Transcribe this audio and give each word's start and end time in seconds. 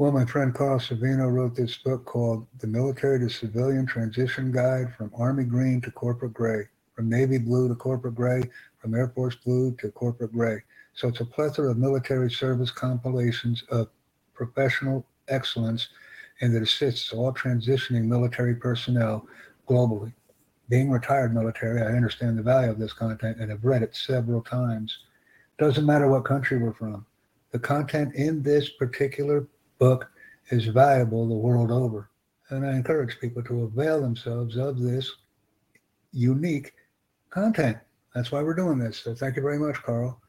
Well, 0.00 0.12
my 0.12 0.24
friend 0.24 0.54
Carl 0.54 0.78
Savino 0.78 1.30
wrote 1.30 1.54
this 1.54 1.76
book 1.76 2.06
called 2.06 2.46
The 2.58 2.66
Military 2.66 3.18
to 3.18 3.28
Civilian 3.28 3.84
Transition 3.84 4.50
Guide 4.50 4.94
from 4.96 5.12
Army 5.14 5.44
Green 5.44 5.78
to 5.82 5.90
Corporate 5.90 6.32
Gray, 6.32 6.68
from 6.96 7.10
Navy 7.10 7.36
Blue 7.36 7.68
to 7.68 7.74
Corporate 7.74 8.14
Gray, 8.14 8.44
from 8.78 8.94
Air 8.94 9.08
Force 9.08 9.34
Blue 9.34 9.76
to 9.76 9.90
Corporate 9.90 10.32
Gray. 10.32 10.62
So 10.94 11.08
it's 11.08 11.20
a 11.20 11.26
plethora 11.26 11.70
of 11.70 11.76
military 11.76 12.30
service 12.30 12.70
compilations 12.70 13.62
of 13.68 13.88
professional 14.32 15.04
excellence 15.28 15.90
and 16.40 16.54
that 16.54 16.62
assists 16.62 17.12
all 17.12 17.34
transitioning 17.34 18.04
military 18.04 18.54
personnel 18.54 19.26
globally. 19.68 20.14
Being 20.70 20.90
retired 20.90 21.34
military, 21.34 21.82
I 21.82 21.94
understand 21.94 22.38
the 22.38 22.42
value 22.42 22.70
of 22.70 22.78
this 22.78 22.94
content 22.94 23.36
and 23.38 23.50
have 23.50 23.66
read 23.66 23.82
it 23.82 23.94
several 23.94 24.40
times. 24.40 25.00
Doesn't 25.58 25.84
matter 25.84 26.08
what 26.08 26.24
country 26.24 26.56
we're 26.56 26.72
from. 26.72 27.04
The 27.50 27.58
content 27.58 28.14
in 28.14 28.42
this 28.42 28.70
particular 28.70 29.46
book 29.80 30.08
is 30.50 30.66
valuable 30.66 31.28
the 31.28 31.34
world 31.34 31.72
over. 31.72 32.08
And 32.50 32.64
I 32.64 32.72
encourage 32.72 33.18
people 33.20 33.42
to 33.44 33.64
avail 33.64 34.00
themselves 34.00 34.56
of 34.56 34.78
this 34.78 35.10
unique 36.12 36.74
content. 37.30 37.78
That's 38.14 38.30
why 38.30 38.42
we're 38.42 38.54
doing 38.54 38.78
this. 38.78 38.98
So 38.98 39.14
thank 39.14 39.36
you 39.36 39.42
very 39.42 39.58
much, 39.58 39.82
Carl. 39.82 40.20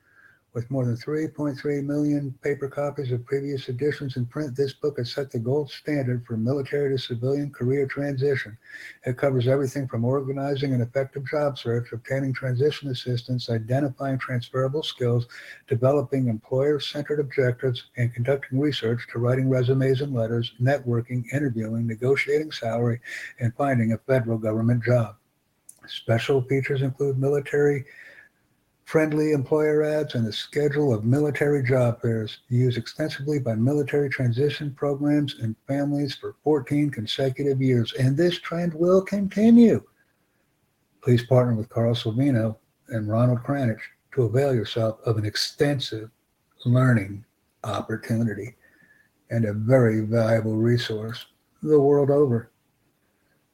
With 0.53 0.69
more 0.69 0.83
than 0.83 0.97
3.3 0.97 1.85
million 1.85 2.35
paper 2.41 2.67
copies 2.67 3.13
of 3.13 3.25
previous 3.25 3.69
editions 3.69 4.17
in 4.17 4.25
print, 4.25 4.53
this 4.53 4.73
book 4.73 4.97
has 4.97 5.09
set 5.09 5.31
the 5.31 5.39
gold 5.39 5.71
standard 5.71 6.25
for 6.25 6.35
military 6.35 6.89
to 6.89 7.01
civilian 7.01 7.51
career 7.51 7.87
transition. 7.87 8.57
It 9.05 9.17
covers 9.17 9.47
everything 9.47 9.87
from 9.87 10.03
organizing 10.03 10.73
an 10.73 10.81
effective 10.81 11.25
job 11.25 11.57
search, 11.57 11.93
obtaining 11.93 12.33
transition 12.33 12.89
assistance, 12.89 13.49
identifying 13.49 14.17
transferable 14.17 14.83
skills, 14.83 15.25
developing 15.69 16.27
employer-centered 16.27 17.21
objectives, 17.21 17.85
and 17.95 18.13
conducting 18.13 18.59
research 18.59 19.07
to 19.13 19.19
writing 19.19 19.47
resumes 19.47 20.01
and 20.01 20.13
letters, 20.13 20.51
networking, 20.61 21.23
interviewing, 21.31 21.87
negotiating 21.87 22.51
salary, 22.51 22.99
and 23.39 23.55
finding 23.55 23.93
a 23.93 23.97
federal 23.99 24.37
government 24.37 24.83
job. 24.83 25.15
Special 25.87 26.41
features 26.41 26.81
include 26.81 27.17
military 27.17 27.85
friendly 28.91 29.31
employer 29.31 29.83
ads 29.83 30.15
and 30.15 30.27
a 30.27 30.33
schedule 30.33 30.93
of 30.93 31.05
military 31.05 31.63
job 31.63 32.01
fairs 32.01 32.39
used 32.49 32.77
extensively 32.77 33.39
by 33.39 33.55
military 33.55 34.09
transition 34.09 34.69
programs 34.73 35.39
and 35.39 35.55
families 35.65 36.13
for 36.13 36.35
14 36.43 36.89
consecutive 36.89 37.61
years. 37.61 37.93
And 37.93 38.17
this 38.17 38.37
trend 38.41 38.73
will 38.73 39.01
continue. 39.01 39.81
Please 41.01 41.23
partner 41.23 41.55
with 41.55 41.69
Carl 41.69 41.95
Savino 41.95 42.57
and 42.89 43.07
Ronald 43.07 43.39
Krannich 43.43 43.79
to 44.13 44.23
avail 44.23 44.53
yourself 44.53 44.99
of 45.05 45.15
an 45.15 45.23
extensive 45.23 46.11
learning 46.65 47.23
opportunity 47.63 48.57
and 49.29 49.45
a 49.45 49.53
very 49.53 50.01
valuable 50.01 50.57
resource 50.57 51.27
the 51.63 51.79
world 51.79 52.11
over. 52.11 52.51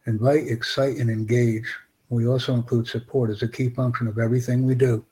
Invite, 0.07 0.47
excite, 0.47 0.97
and 0.97 1.11
engage. 1.11 1.71
We 2.09 2.25
also 2.25 2.55
include 2.55 2.87
support 2.87 3.29
as 3.29 3.43
a 3.43 3.47
key 3.47 3.69
function 3.69 4.07
of 4.07 4.17
everything 4.17 4.65
we 4.65 4.73
do. 4.73 5.05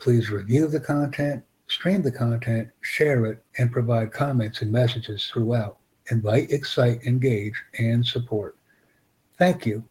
Please 0.00 0.30
review 0.30 0.66
the 0.66 0.80
content, 0.80 1.44
stream 1.66 2.00
the 2.02 2.10
content, 2.10 2.70
share 2.80 3.26
it, 3.26 3.44
and 3.58 3.70
provide 3.70 4.12
comments 4.12 4.62
and 4.62 4.72
messages 4.72 5.26
throughout. 5.26 5.76
Invite, 6.10 6.50
excite, 6.50 7.04
engage, 7.04 7.62
and 7.78 8.04
support. 8.04 8.56
Thank 9.38 9.66
you 9.66 9.84